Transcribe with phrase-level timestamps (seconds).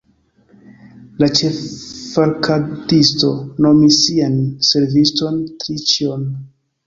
[1.23, 3.29] La ĉeffalkgardisto
[3.67, 6.27] nomis sian serviston Triĉjon.